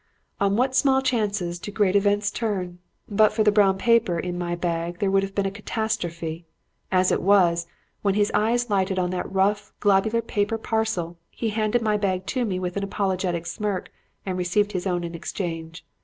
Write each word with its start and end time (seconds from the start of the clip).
"On 0.39 0.55
what 0.55 0.75
small 0.75 1.03
chances 1.03 1.59
do 1.59 1.69
great 1.71 1.95
events 1.95 2.31
turn! 2.31 2.79
But 3.07 3.33
for 3.33 3.43
the 3.43 3.51
brown 3.51 3.77
paper 3.77 4.17
in 4.17 4.35
my 4.35 4.55
bag, 4.55 4.97
there 4.97 5.11
would 5.11 5.21
have 5.21 5.35
been 5.35 5.45
a 5.45 5.51
catastrophe. 5.51 6.43
As 6.91 7.11
it 7.11 7.21
was, 7.21 7.67
when 8.01 8.15
his 8.15 8.31
eye 8.33 8.57
lighted 8.67 8.97
on 8.97 9.11
that 9.11 9.31
rough, 9.31 9.71
globular 9.79 10.23
paper 10.23 10.57
parcel 10.57 11.19
he 11.29 11.49
handed 11.49 11.81
me 11.83 11.85
my 11.85 11.97
bag 11.97 12.23
with 12.35 12.75
an 12.77 12.83
apologetic 12.83 13.45
smirk 13.45 13.91
and 14.25 14.39
received 14.39 14.71
his 14.71 14.87
own 14.87 15.03
in 15.03 15.13
exchange. 15.13 15.85